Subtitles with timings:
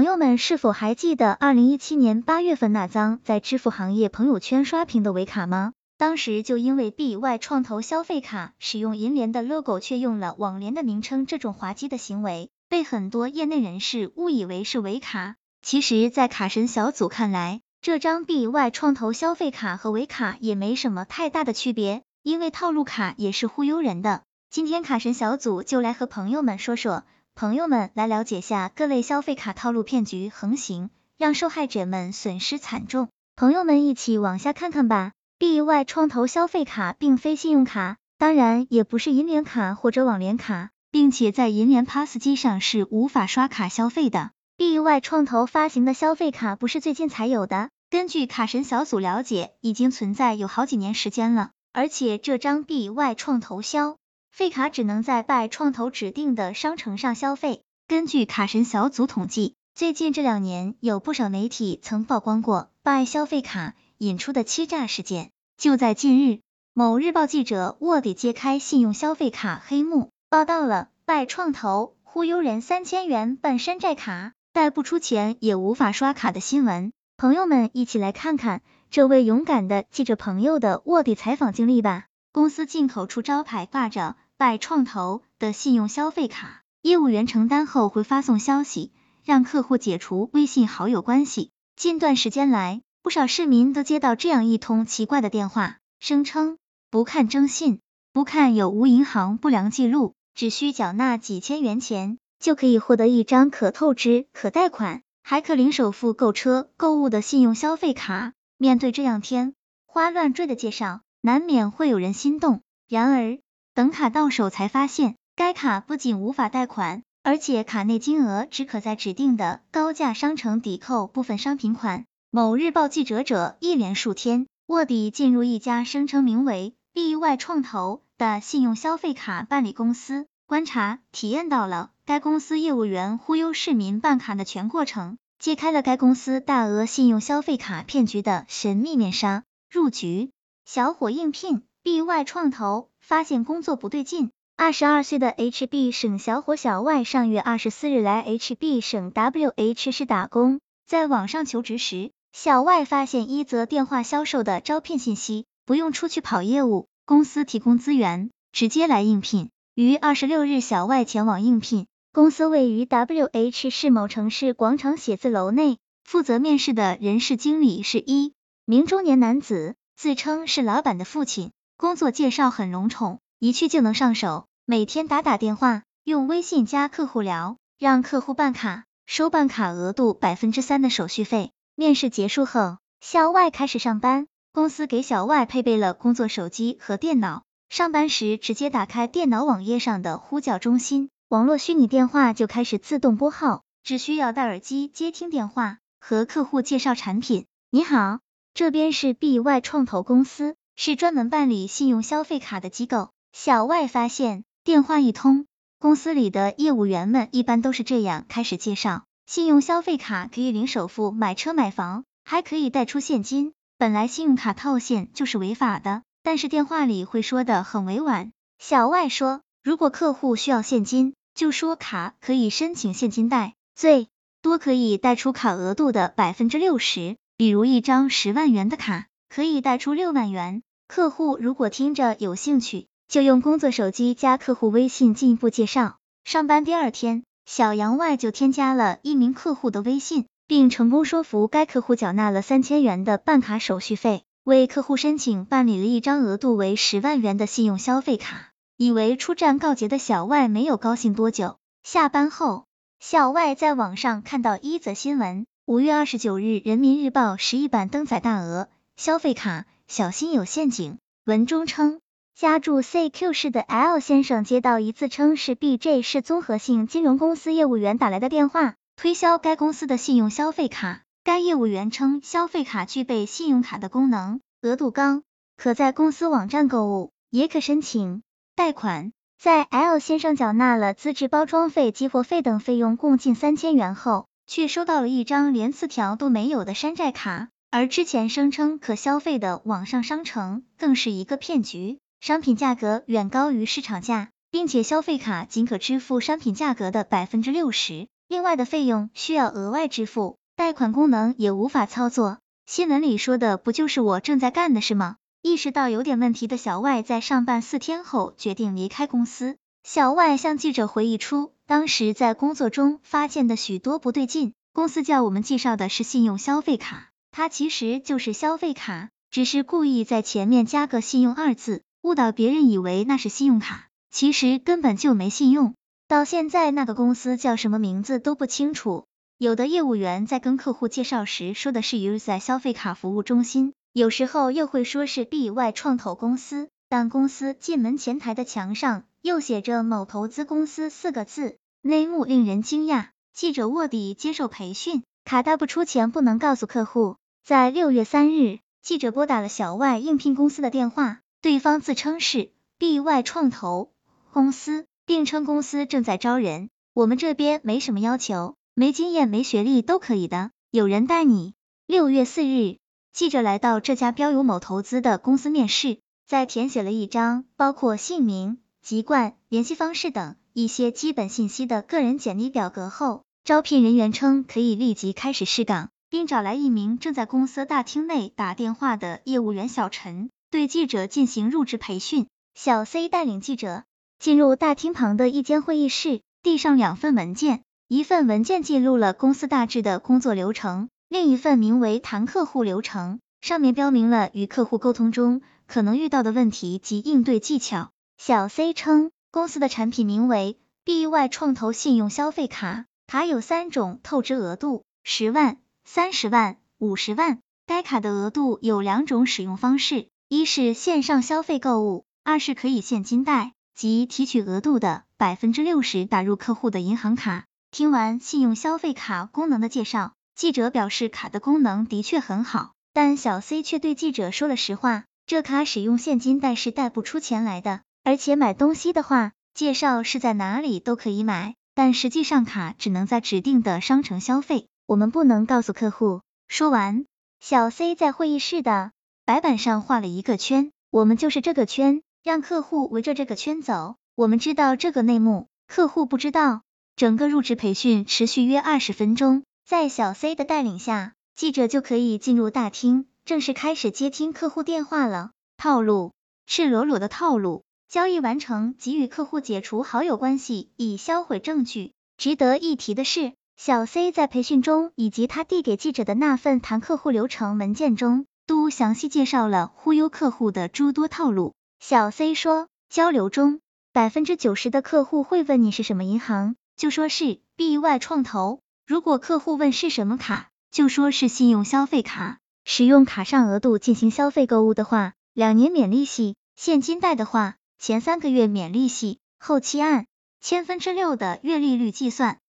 [0.00, 5.74] 朋友们是否还记得二零一七年八月份那张在支付行业朋友圈刷屏的伪卡吗？
[5.98, 15.36] 当时就因为 BY 创投消费卡使用银联的 logo 却用了网联的名称这种滑稽的行为，被很多业内人士误以为是伪卡。
[15.60, 24.22] 其实，在卡神小组看来，这张 BY 创投消费卡和伪卡也没什么太大的区别，因为套路卡也是忽悠人的。
[24.48, 27.04] 今天卡神小组就来和朋友们说说。
[27.40, 33.08] 朋友们来了解下各类消费卡套路骗局横行，让受害者们损失惨重。
[33.34, 35.12] 朋友们一起往下看看吧。
[35.38, 44.32] BY 创投消费卡并非信用卡，当然也不是银联卡或者网联卡，并且在银联 POS 机上是无法刷卡消费的。
[44.58, 51.52] BY 创投发行的消费卡不是最近才有的，根据卡神小组了解，已经存在有好几年时间了。
[51.72, 53.96] 而且这张 BY 创投消
[54.30, 57.62] 废卡只能在拜创投指定的商城上消费。
[57.86, 65.30] 根据卡神小组统计，最近这两年有不少媒体曾曝光过拜消费卡引出的欺诈事件。
[65.58, 66.40] 就在近日，
[66.72, 76.92] 某日报记者卧底揭开信用消费卡黑幕，报道了拜创投忽悠人三千元办山寨卡，贷不出钱也无法刷卡的新闻。
[77.16, 82.06] 朋友们一起来看看这位勇敢的记者朋友的卧底采访经历吧。
[82.32, 88.92] 公司进口处招牌挂着“拜创投”的信用消费卡，业务员承担后会发送消息，
[89.24, 91.50] 让客户解除微信好友关系。
[91.74, 97.80] 近段时间来，不少市民都接到这样一通奇怪的电话，声称不看征信，
[98.12, 108.34] 不看有无银行不良记录，只需缴纳几千元钱，就可以获得一张可透支、可贷款，还可零首付购车、购物的信用消费卡。
[108.56, 113.38] 面对这样天花乱坠的介绍，难免会有人心动，然而
[113.74, 122.06] 等卡到手才发现，该卡不仅无法贷款，而且卡内金额只可在指定的高价商城抵扣部分商品款。
[122.30, 139.44] 某日报记者者一连数天卧底进入一家声称名为 BY 创投的信用消费卡办理公司，观察体验到了该公司业务员忽悠市民办卡的全过程，揭开了该公司大额信用消费卡骗局的神秘面纱。
[139.70, 140.30] 入局。
[140.64, 144.30] 小伙应聘，BY 创投发现工作不对劲。
[144.56, 159.50] 二十二岁的 HB 省小伙小外上月二十四日来 HB 省 WH 市打工，在网上求职时，小外发现一则电话销售的招聘信息，不用出去跑业务，公司提供资源，直接来应聘。
[159.74, 168.34] 于二十六日，小外前往应聘，公司位于 WH 市某城市广场写字楼内，负责面试的人事经理是一
[168.66, 169.74] 名中年男子。
[170.02, 174.46] 自称是老板的父亲，工作介绍很隆重，一去就能上手。
[174.64, 181.52] 每天打打电话，用微信加客户聊，让客户办卡，收办卡额度百分之三的手续费。
[181.74, 197.44] 面试结束后，小外开始上班，公司给小外配备了工作手机和电脑，上班时直接打开电脑网页上的呼叫中心，网络虚拟电话就开始自动拨号，只需要戴耳机接听电话，和客户介绍产品。
[197.68, 198.20] 你好。
[198.54, 203.10] 这边是 BY 创投公司，是专门办理信用消费卡的机构。
[203.32, 205.46] 小外发现，电话一通，
[205.78, 213.52] 公司里的业务员们一般都是这样开始介绍：信用消费卡可以零首付买车买房，还可以贷出现金。
[213.78, 218.32] 本来信用卡套现就是违法的，但是电话里会说的很委婉。
[218.58, 224.08] 小外说，如果客户需要现金，就说卡可以申请现金贷，最
[224.42, 227.16] 多可以贷出卡额度的百分之六十。
[227.40, 230.62] 比如一张十万元的卡，可以贷出六万元。
[230.86, 235.96] 客户如果听着有兴趣，就用工作手机加客户微信进一步介绍。
[236.22, 248.50] 上班第二天，小杨外就添加了一名客户的微信，并成功说服该客户缴纳了三千元的办卡手续费，为客户申请办理了一张额度为十万元的信用消费卡。
[248.76, 252.66] 以为出战告捷的小外没有高兴多久，下班后，
[252.98, 255.46] 小外在网上看到一则新闻。
[255.70, 260.98] 五月二十九日，《人民日报》十一版登载大额消费卡，小心有陷阱。
[261.24, 262.00] 文中称，
[262.34, 271.02] 家住 CQ 市的 L 先生接到一自称是 BJ 市综合性金融公司业务员打来的电话，推销该公司的信用消费卡。
[271.22, 275.22] 该业务员称，消费卡具备信用卡的功能，额度高，
[275.56, 278.24] 可在公司网站购物，也可申请
[278.56, 279.12] 贷款。
[279.38, 284.26] 在 L 先生缴纳了资质包装费、激活费等费用共近三千元后。
[284.50, 298.08] 却收到了一张连字条都没有的山寨卡，而之前声称可消费的网上商城更是一个骗局，商品价格远高于市场价，并且消费卡仅可支付商品价格的百分之六十。
[298.26, 302.38] 另外的费用需要额外支付，贷款功能也无法操作。
[302.66, 305.14] 新闻里说的不就是我正在干的事吗？
[305.42, 309.56] 意识到有点问题的小外，在上班四天后决定离开公司。
[309.84, 314.54] 小外向记者回忆出，当时在工作中发现的许多不对劲。
[314.72, 325.74] 公司叫我们介绍的是信用消费卡，它其实就是消费卡，只是故意在前面加个信用二字，误导别人以为那是信用卡，其实根本就没信用。
[326.08, 329.04] 到现在那个公司叫什么名字都不清楚。
[329.38, 333.74] 有的业务员在跟客户介绍时说的是 USE 消费卡服务中心。
[333.92, 343.06] 有时候又会说是 B Y 创投公司，但公司进门前台的墙上又写着某投资公司四个字，内幕令人惊讶。
[343.32, 347.16] 记者卧底接受培训，卡大不出钱不能告诉客户。
[347.42, 353.92] 在六月三日，记者拨打了小外应聘公司的电话，对方自称是 B Y 创投
[354.30, 356.68] 公司，并称公司正在招人。
[356.92, 361.54] 我们这边没什么要求，没经验没学历都可以的，有人带你。
[361.86, 362.76] 六月四日。
[363.12, 382.26] 记者来到这家标有某投资的公司面试，在填写了一张包括姓名、籍贯、联系方式等一些基本信息的个人简历表格后，招聘人员称可以立即开始试岗，并找来一名正在公司大厅内打电话的业务员小陈，对记者进行入职培训。
[382.54, 383.84] 小 C 带领记者
[384.18, 390.88] 进入大厅旁的一间会议室，递上两份文件，一份文件记录了公司大致的工作流程。
[391.08, 397.90] 另一份名为谈客户流程，上面标明了与客户沟通中可能遇到的问题及应对技巧。
[398.22, 405.56] 小 C 称，公司的产品名为 BY 创投信用消费卡，卡有三种透支额度：十万、
[405.86, 407.38] 三十万、五十万。
[407.66, 417.46] 该卡的额度有两种使用方式，一是线上消费购物，二是可以现金贷，即提取额度的百分之六十打入客户的银行卡。
[417.70, 420.12] 听完信用消费卡功能的介绍。
[420.34, 436.22] 记者表示，卡的功能的确很好，但小 C 却对记者说了实话，这卡使用现金贷是贷不出钱来的，而且买东西的话，介绍是在哪里都可以买，但实际上卡只能在指定的商城消费，我们不能告诉客户。
[436.48, 437.04] 说完，
[437.40, 438.92] 小 C 在会议室的
[439.24, 446.62] 白板上画了一个圈，我们就是这个圈，让客户围着这个圈走，我们知道这个内幕，客户不知道。
[446.96, 449.42] 整个入职培训持续约二十分钟。
[449.66, 455.30] 在小 C 的带领下，记者就可以进入大厅，正式开始接听客户电话了。
[455.56, 456.12] 套路，
[456.46, 457.62] 赤裸裸的套路。
[457.90, 461.90] 交易完成即与客户解除好友关系，以销毁证据。
[462.16, 471.54] 值得一提的是，小 C 在培训中以及他递给记者的那份谈客户流程文件中，都详细介绍了忽悠客户的诸多套路。
[471.80, 473.58] 小 C 说，交流中，
[473.92, 478.60] 百分之九十的客户会问你是什么银行，就说是 B Y 创投。
[478.86, 482.38] 如果客户问是什么卡，就说是信用消费卡。
[482.64, 490.06] 使用卡上额度进行消费购物的话，两年免利息；现金贷的话，前三个月免利息，后期按
[490.38, 492.39] 千分之六的月利率计算。